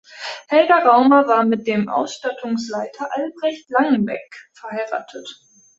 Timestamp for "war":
1.27-1.45